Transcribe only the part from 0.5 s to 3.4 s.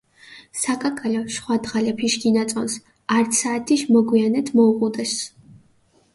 საკაკალო, შხვა დღალეფიშ გინაწონს, ართ